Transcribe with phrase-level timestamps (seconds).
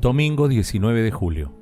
[0.00, 1.52] Domingo 19 de julio.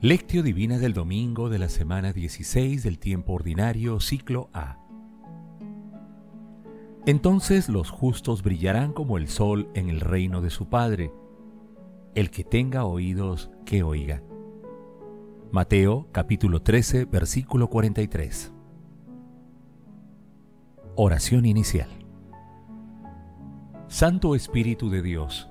[0.00, 4.78] Lectio Divina del domingo de la semana 16 del tiempo ordinario, ciclo A.
[7.06, 11.10] Entonces los justos brillarán como el sol en el reino de su Padre.
[12.14, 14.22] El que tenga oídos, que oiga.
[15.50, 18.52] Mateo capítulo 13, versículo 43.
[20.94, 21.90] Oración inicial.
[23.88, 25.50] Santo Espíritu de Dios,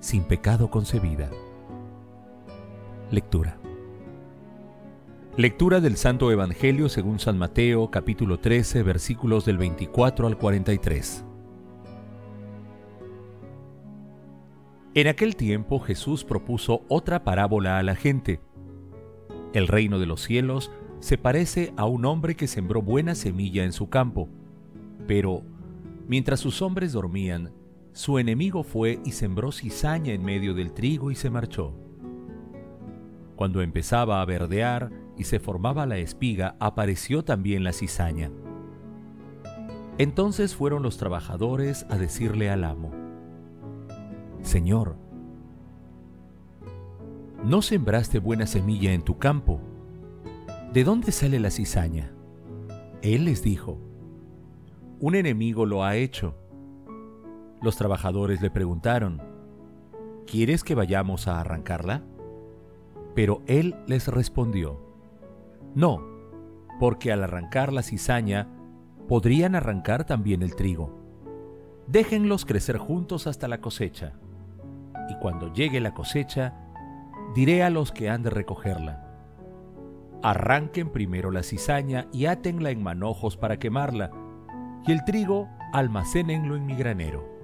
[0.00, 1.30] sin pecado concebida.
[3.10, 3.58] Lectura.
[5.36, 11.24] Lectura del Santo Evangelio según San Mateo capítulo 13 versículos del 24 al 43.
[14.94, 18.40] En aquel tiempo Jesús propuso otra parábola a la gente.
[19.52, 23.72] El reino de los cielos se parece a un hombre que sembró buena semilla en
[23.72, 24.28] su campo,
[25.06, 25.42] pero
[26.06, 27.52] mientras sus hombres dormían,
[27.96, 31.72] su enemigo fue y sembró cizaña en medio del trigo y se marchó.
[33.36, 38.30] Cuando empezaba a verdear y se formaba la espiga, apareció también la cizaña.
[39.96, 42.92] Entonces fueron los trabajadores a decirle al amo,
[44.42, 44.98] Señor,
[47.46, 49.58] ¿no sembraste buena semilla en tu campo?
[50.70, 52.12] ¿De dónde sale la cizaña?
[53.00, 53.78] Él les dijo,
[55.00, 56.34] Un enemigo lo ha hecho.
[57.62, 59.22] Los trabajadores le preguntaron,
[60.26, 62.02] ¿Quieres que vayamos a arrancarla?
[63.14, 64.80] Pero él les respondió,
[65.74, 66.02] No,
[66.80, 68.48] porque al arrancar la cizaña,
[69.08, 70.90] podrían arrancar también el trigo.
[71.86, 74.14] Déjenlos crecer juntos hasta la cosecha.
[75.08, 76.54] Y cuando llegue la cosecha,
[77.34, 79.06] diré a los que han de recogerla,
[80.22, 84.10] arranquen primero la cizaña y átenla en manojos para quemarla,
[84.84, 87.35] y el trigo almacénenlo en mi granero.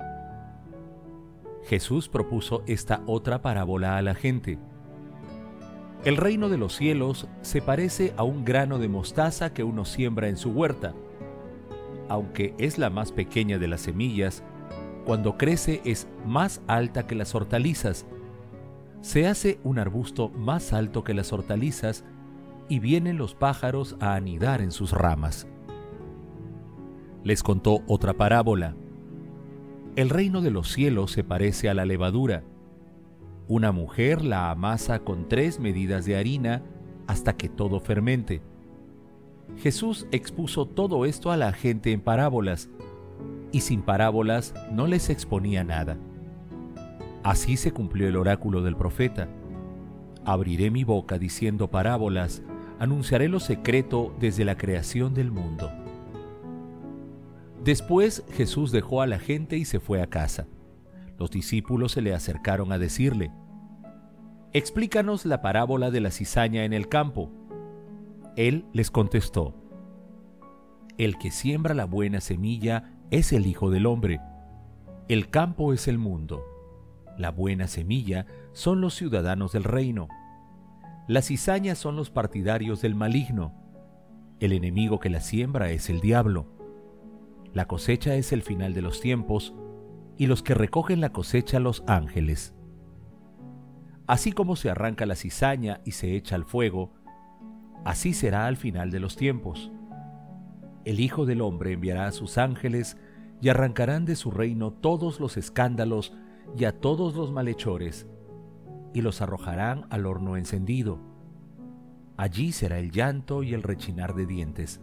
[1.64, 4.58] Jesús propuso esta otra parábola a la gente.
[6.04, 10.28] El reino de los cielos se parece a un grano de mostaza que uno siembra
[10.28, 10.94] en su huerta.
[12.08, 14.42] Aunque es la más pequeña de las semillas,
[15.04, 18.06] cuando crece es más alta que las hortalizas.
[19.00, 22.04] Se hace un arbusto más alto que las hortalizas
[22.68, 25.46] y vienen los pájaros a anidar en sus ramas.
[27.24, 28.74] Les contó otra parábola.
[29.94, 32.44] El reino de los cielos se parece a la levadura.
[33.46, 36.62] Una mujer la amasa con tres medidas de harina
[37.06, 38.40] hasta que todo fermente.
[39.58, 42.70] Jesús expuso todo esto a la gente en parábolas,
[43.50, 45.98] y sin parábolas no les exponía nada.
[47.22, 49.28] Así se cumplió el oráculo del profeta.
[50.24, 52.42] Abriré mi boca diciendo parábolas,
[52.78, 55.70] anunciaré lo secreto desde la creación del mundo.
[57.64, 60.46] Después Jesús dejó a la gente y se fue a casa.
[61.16, 63.30] Los discípulos se le acercaron a decirle,
[64.52, 67.30] Explícanos la parábola de la cizaña en el campo.
[68.36, 69.54] Él les contestó,
[70.98, 74.20] El que siembra la buena semilla es el Hijo del Hombre.
[75.08, 76.44] El campo es el mundo.
[77.16, 80.08] La buena semilla son los ciudadanos del reino.
[81.06, 83.54] Las cizañas son los partidarios del maligno.
[84.40, 86.61] El enemigo que la siembra es el diablo.
[87.52, 89.54] La cosecha es el final de los tiempos
[90.16, 92.54] y los que recogen la cosecha los ángeles.
[94.06, 96.92] Así como se arranca la cizaña y se echa al fuego,
[97.84, 99.70] así será al final de los tiempos.
[100.84, 102.96] El Hijo del Hombre enviará a sus ángeles
[103.40, 106.14] y arrancarán de su reino todos los escándalos
[106.56, 108.06] y a todos los malhechores
[108.94, 110.98] y los arrojarán al horno encendido.
[112.16, 114.80] Allí será el llanto y el rechinar de dientes.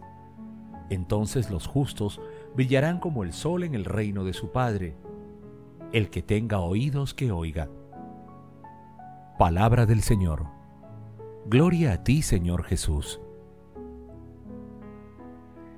[0.90, 2.20] Entonces los justos
[2.54, 4.96] brillarán como el sol en el reino de su Padre.
[5.92, 7.68] El que tenga oídos que oiga.
[9.38, 10.46] Palabra del Señor.
[11.46, 13.20] Gloria a ti, Señor Jesús.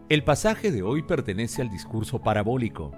[0.09, 2.93] El pasaje de hoy pertenece al discurso parabólico,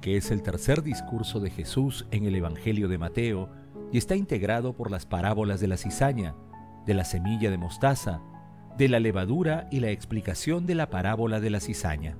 [0.00, 3.48] que es el tercer discurso de Jesús en el Evangelio de Mateo
[3.90, 6.36] y está integrado por las parábolas de la cizaña,
[6.86, 8.22] de la semilla de mostaza,
[8.76, 12.16] de la levadura y la explicación de la parábola de la cizaña.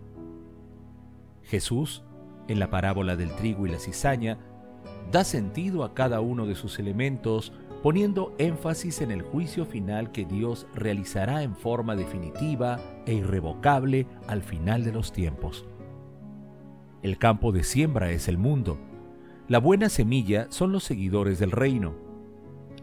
[1.51, 2.05] Jesús,
[2.49, 4.39] en la parábola del trigo y la cizaña,
[5.11, 7.53] da sentido a cada uno de sus elementos,
[7.83, 14.43] poniendo énfasis en el juicio final que Dios realizará en forma definitiva e irrevocable al
[14.43, 15.67] final de los tiempos.
[17.03, 18.79] El campo de siembra es el mundo.
[19.49, 21.95] La buena semilla son los seguidores del reino,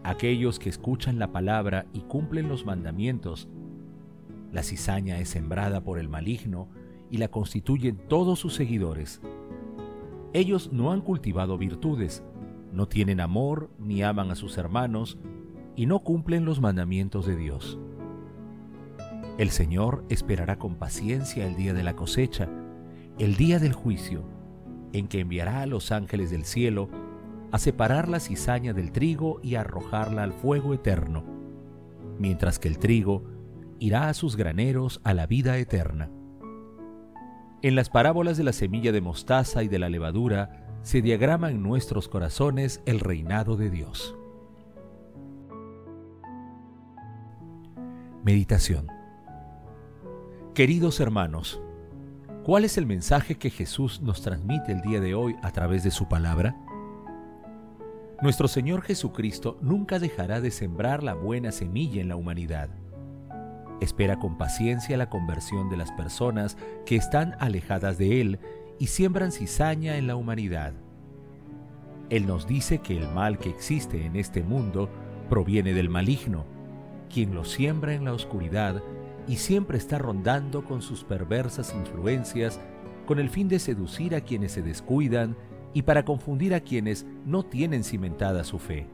[0.03, 3.47] aquellos que escuchan la palabra y cumplen los mandamientos.
[4.51, 6.67] La cizaña es sembrada por el maligno
[7.09, 9.21] y la constituyen todos sus seguidores.
[10.33, 12.23] Ellos no han cultivado virtudes,
[12.71, 15.17] no tienen amor ni aman a sus hermanos
[15.75, 17.79] y no cumplen los mandamientos de Dios.
[19.37, 22.49] El Señor esperará con paciencia el día de la cosecha,
[23.19, 24.23] el día del juicio,
[24.93, 26.89] en que enviará a los ángeles del cielo
[27.51, 31.23] a separar la cizaña del trigo y arrojarla al fuego eterno,
[32.19, 33.23] mientras que el trigo
[33.79, 36.09] irá a sus graneros a la vida eterna.
[37.63, 41.63] En las parábolas de la semilla de mostaza y de la levadura se diagrama en
[41.63, 44.15] nuestros corazones el reinado de Dios.
[48.23, 48.87] Meditación
[50.53, 51.59] Queridos hermanos,
[52.43, 55.91] ¿cuál es el mensaje que Jesús nos transmite el día de hoy a través de
[55.91, 56.55] su palabra?
[58.21, 62.69] Nuestro Señor Jesucristo nunca dejará de sembrar la buena semilla en la humanidad.
[63.79, 68.39] Espera con paciencia la conversión de las personas que están alejadas de Él
[68.79, 70.73] y siembran cizaña en la humanidad.
[72.09, 74.89] Él nos dice que el mal que existe en este mundo
[75.29, 76.45] proviene del maligno,
[77.13, 78.81] quien lo siembra en la oscuridad
[79.27, 82.59] y siempre está rondando con sus perversas influencias
[83.05, 85.35] con el fin de seducir a quienes se descuidan
[85.73, 88.87] y para confundir a quienes no tienen cimentada su fe.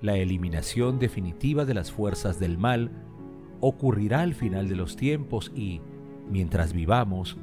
[0.00, 2.90] La eliminación definitiva de las fuerzas del mal
[3.60, 5.82] ocurrirá al final de los tiempos y,
[6.30, 7.36] mientras vivamos,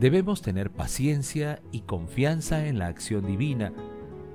[0.00, 3.72] debemos tener paciencia y confianza en la acción divina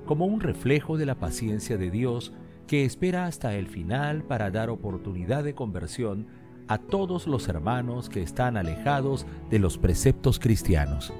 [0.06, 2.32] como un reflejo de la paciencia de Dios
[2.66, 6.26] que espera hasta el final para dar oportunidad de conversión
[6.68, 11.12] a todos los hermanos que están alejados de los preceptos cristianos.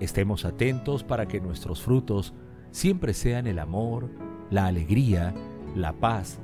[0.00, 2.32] Estemos atentos para que nuestros frutos
[2.70, 4.08] siempre sean el amor,
[4.50, 5.32] la alegría,
[5.76, 6.40] la paz,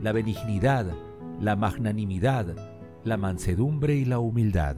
[0.00, 0.92] la benignidad,
[1.40, 2.54] la magnanimidad,
[3.04, 4.76] la mansedumbre y la humildad.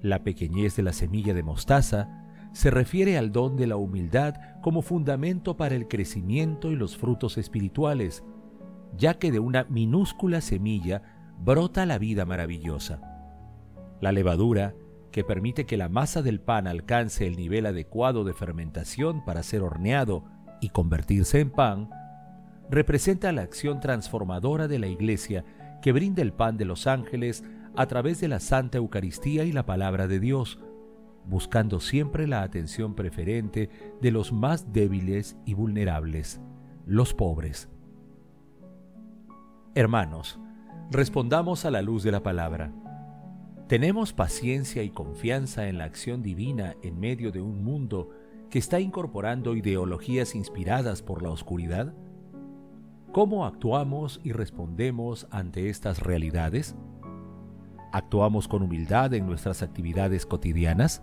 [0.00, 2.08] La pequeñez de la semilla de mostaza
[2.52, 7.36] se refiere al don de la humildad como fundamento para el crecimiento y los frutos
[7.36, 8.24] espirituales,
[8.96, 11.02] ya que de una minúscula semilla
[11.38, 13.00] brota la vida maravillosa.
[14.00, 14.74] La levadura,
[15.10, 19.62] que permite que la masa del pan alcance el nivel adecuado de fermentación para ser
[19.62, 20.24] horneado
[20.60, 21.90] y convertirse en pan,
[22.70, 25.44] representa la acción transformadora de la Iglesia
[25.82, 27.44] que brinda el pan de los ángeles
[27.76, 30.58] a través de la Santa Eucaristía y la palabra de Dios,
[31.26, 33.70] buscando siempre la atención preferente
[34.00, 36.40] de los más débiles y vulnerables,
[36.86, 37.68] los pobres.
[39.74, 40.40] Hermanos,
[40.90, 42.72] respondamos a la luz de la palabra.
[43.68, 48.10] ¿Tenemos paciencia y confianza en la acción divina en medio de un mundo
[48.50, 51.94] que está incorporando ideologías inspiradas por la oscuridad?
[53.12, 56.76] ¿Cómo actuamos y respondemos ante estas realidades?
[57.92, 61.02] ¿Actuamos con humildad en nuestras actividades cotidianas?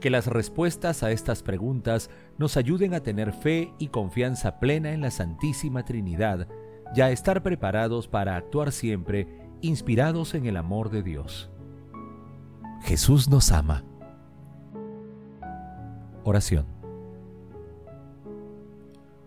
[0.00, 5.00] Que las respuestas a estas preguntas nos ayuden a tener fe y confianza plena en
[5.00, 6.48] la Santísima Trinidad
[6.94, 9.26] y a estar preparados para actuar siempre
[9.60, 11.50] inspirados en el amor de Dios.
[12.82, 13.84] Jesús nos ama.
[16.24, 16.66] Oración.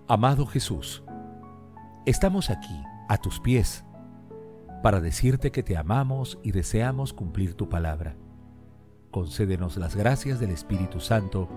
[0.07, 1.03] Amado Jesús,
[2.05, 3.83] estamos aquí, a tus pies
[4.81, 8.15] para decirte que te amamos y deseamos cumplir tu palabra.
[9.11, 11.49] Concédenos las gracias del Espíritu Santo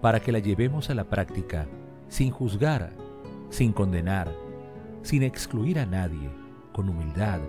[0.00, 1.66] para que la llevemos a la práctica
[2.08, 2.92] sin juzgar,
[3.50, 4.32] sin condenar,
[5.02, 6.30] sin excluir a nadie,
[6.72, 7.40] con humildad,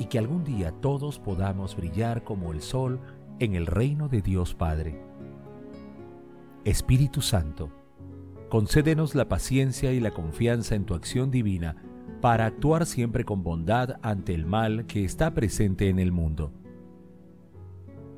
[0.00, 2.98] y que algún día todos podamos brillar como el sol
[3.38, 5.07] en el reino de Dios Padre.
[6.68, 7.70] Espíritu Santo,
[8.50, 11.76] concédenos la paciencia y la confianza en tu acción divina
[12.20, 16.52] para actuar siempre con bondad ante el mal que está presente en el mundo.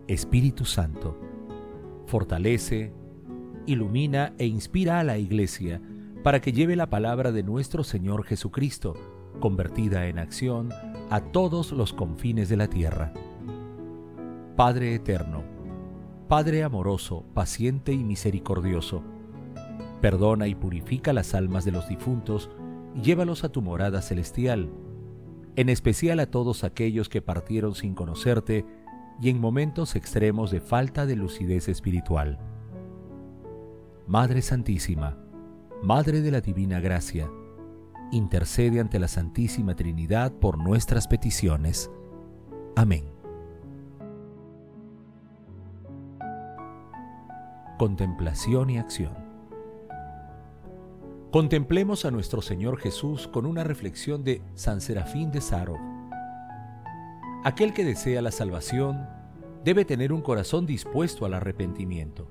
[0.09, 1.17] Espíritu Santo,
[2.07, 2.93] fortalece,
[3.67, 5.81] ilumina e inspira a la Iglesia
[6.25, 8.95] para que lleve la palabra de nuestro Señor Jesucristo,
[9.39, 10.71] convertida en acción,
[11.09, 13.13] a todos los confines de la tierra.
[14.57, 15.45] Padre eterno,
[16.31, 19.03] Padre amoroso, paciente y misericordioso,
[20.01, 22.51] perdona y purifica las almas de los difuntos,
[23.03, 24.71] llévalos a tu morada celestial,
[25.57, 28.65] en especial a todos aquellos que partieron sin conocerte
[29.21, 32.39] y en momentos extremos de falta de lucidez espiritual.
[34.07, 35.19] Madre Santísima,
[35.83, 37.29] Madre de la Divina Gracia,
[38.13, 41.91] intercede ante la Santísima Trinidad por nuestras peticiones.
[42.77, 43.20] Amén.
[47.81, 49.15] Contemplación y acción.
[51.33, 55.79] Contemplemos a nuestro Señor Jesús con una reflexión de San Serafín de Saro.
[57.43, 59.09] Aquel que desea la salvación
[59.65, 62.29] debe tener un corazón dispuesto al arrepentimiento.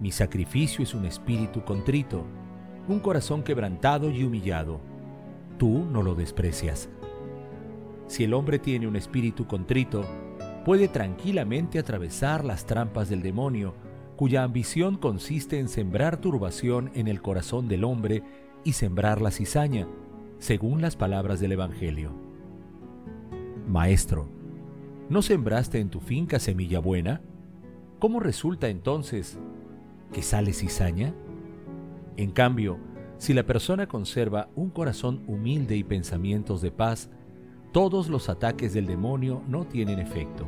[0.00, 2.24] Mi sacrificio es un espíritu contrito,
[2.88, 4.80] un corazón quebrantado y humillado.
[5.56, 6.88] Tú no lo desprecias.
[8.08, 10.04] Si el hombre tiene un espíritu contrito,
[10.64, 13.74] puede tranquilamente atravesar las trampas del demonio,
[14.16, 18.22] cuya ambición consiste en sembrar turbación en el corazón del hombre
[18.64, 19.88] y sembrar la cizaña,
[20.38, 22.12] según las palabras del Evangelio.
[23.66, 24.28] Maestro,
[25.08, 27.20] ¿no sembraste en tu finca semilla buena?
[27.98, 29.38] ¿Cómo resulta entonces
[30.12, 31.14] que sale cizaña?
[32.16, 32.78] En cambio,
[33.18, 37.08] si la persona conserva un corazón humilde y pensamientos de paz,
[37.72, 40.46] todos los ataques del demonio no tienen efecto.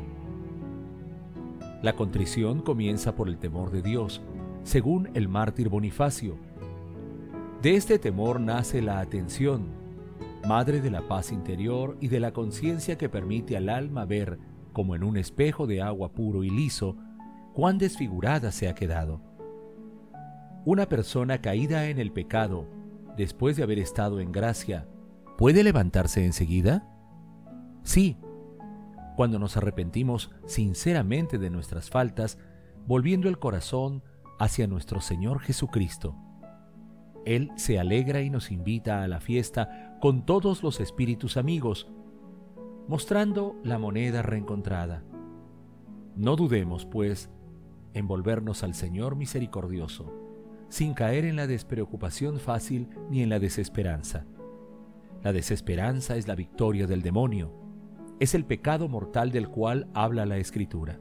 [1.81, 4.21] La contrición comienza por el temor de Dios,
[4.63, 6.37] según el mártir Bonifacio.
[7.61, 9.67] De este temor nace la atención,
[10.47, 14.39] madre de la paz interior y de la conciencia que permite al alma ver,
[14.73, 16.97] como en un espejo de agua puro y liso,
[17.53, 19.21] cuán desfigurada se ha quedado.
[20.65, 22.67] Una persona caída en el pecado,
[23.15, 24.87] después de haber estado en gracia,
[25.37, 26.87] ¿puede levantarse enseguida?
[27.83, 28.17] Sí,
[29.15, 32.37] cuando nos arrepentimos sinceramente de nuestras faltas,
[32.85, 34.03] volviendo el corazón
[34.39, 36.15] hacia nuestro Señor Jesucristo.
[37.25, 41.87] Él se alegra y nos invita a la fiesta con todos los espíritus amigos,
[42.87, 45.03] mostrando la moneda reencontrada.
[46.15, 47.29] No dudemos, pues,
[47.93, 50.25] en volvernos al Señor misericordioso
[50.69, 54.25] sin caer en la despreocupación fácil ni en la desesperanza.
[55.23, 57.53] La desesperanza es la victoria del demonio,
[58.19, 60.99] es el pecado mortal del cual habla la Escritura.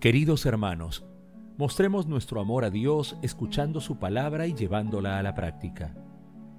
[0.00, 1.06] Queridos hermanos,
[1.56, 5.94] mostremos nuestro amor a Dios escuchando su palabra y llevándola a la práctica.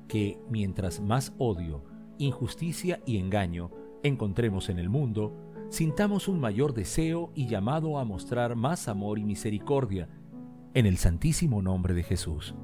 [0.08, 1.84] Que mientras más odio,
[2.18, 5.36] injusticia y engaño encontremos en el mundo,
[5.70, 10.08] sintamos un mayor deseo y llamado a mostrar más amor y misericordia
[10.74, 12.56] en el santísimo nombre de Jesús.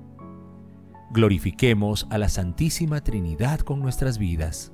[1.11, 4.73] Glorifiquemos a la Santísima Trinidad con nuestras vidas.